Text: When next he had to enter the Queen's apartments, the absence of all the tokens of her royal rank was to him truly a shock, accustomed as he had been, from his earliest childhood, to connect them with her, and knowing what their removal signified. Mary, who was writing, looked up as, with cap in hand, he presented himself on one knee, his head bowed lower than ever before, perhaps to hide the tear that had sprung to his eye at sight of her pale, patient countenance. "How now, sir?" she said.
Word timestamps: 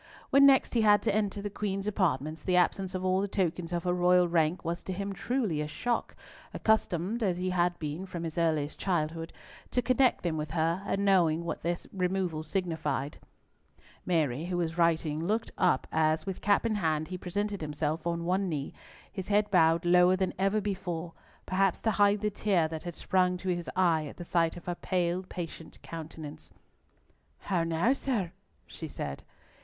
When 0.31 0.47
next 0.47 0.73
he 0.73 0.81
had 0.81 1.03
to 1.03 1.13
enter 1.13 1.43
the 1.43 1.51
Queen's 1.51 1.85
apartments, 1.85 2.41
the 2.41 2.55
absence 2.55 2.95
of 2.95 3.05
all 3.05 3.21
the 3.21 3.27
tokens 3.27 3.71
of 3.71 3.83
her 3.83 3.93
royal 3.93 4.27
rank 4.27 4.65
was 4.65 4.81
to 4.81 4.93
him 4.93 5.13
truly 5.13 5.61
a 5.61 5.67
shock, 5.67 6.15
accustomed 6.55 7.21
as 7.21 7.37
he 7.37 7.51
had 7.51 7.77
been, 7.77 8.07
from 8.07 8.23
his 8.23 8.35
earliest 8.39 8.79
childhood, 8.79 9.31
to 9.69 9.81
connect 9.83 10.23
them 10.23 10.37
with 10.37 10.49
her, 10.49 10.81
and 10.87 11.05
knowing 11.05 11.43
what 11.45 11.61
their 11.61 11.75
removal 11.93 12.41
signified. 12.41 13.19
Mary, 14.03 14.45
who 14.45 14.57
was 14.57 14.75
writing, 14.75 15.23
looked 15.27 15.51
up 15.55 15.85
as, 15.91 16.25
with 16.25 16.41
cap 16.41 16.65
in 16.65 16.73
hand, 16.73 17.09
he 17.09 17.15
presented 17.19 17.61
himself 17.61 18.07
on 18.07 18.25
one 18.25 18.49
knee, 18.49 18.73
his 19.11 19.27
head 19.27 19.51
bowed 19.51 19.85
lower 19.85 20.15
than 20.15 20.33
ever 20.39 20.59
before, 20.59 21.13
perhaps 21.45 21.79
to 21.79 21.91
hide 21.91 22.21
the 22.21 22.31
tear 22.31 22.67
that 22.67 22.81
had 22.81 22.95
sprung 22.95 23.37
to 23.37 23.49
his 23.49 23.69
eye 23.75 24.07
at 24.07 24.25
sight 24.25 24.57
of 24.57 24.65
her 24.65 24.73
pale, 24.73 25.21
patient 25.29 25.77
countenance. 25.83 26.49
"How 27.37 27.63
now, 27.63 27.93
sir?" 27.93 28.31
she 28.65 28.87
said. 28.87 29.21